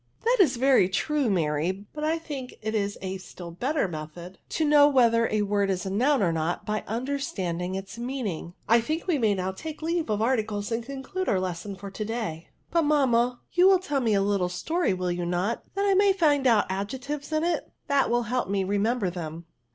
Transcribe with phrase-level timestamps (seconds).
[0.25, 4.65] "That is yerjr true, Mary; but I think it is a still better method to
[4.65, 8.55] know whether a word is a noun or not, by understanding its meaning.
[8.67, 10.15] I think we may now take leave 44 ARTICLES.
[10.15, 14.15] of articles, and conclude our lesson for to day." But, mammai jou will tell me
[14.15, 17.71] a little story, will you not, that I may find out the adjectives in it?
[17.85, 19.45] That will help me to re member them."